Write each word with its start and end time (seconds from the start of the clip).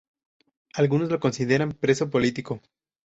Algunos 0.73 1.11
lo 1.11 1.19
consideran 1.19 1.73
preso 1.79 2.09
político. 2.09 2.59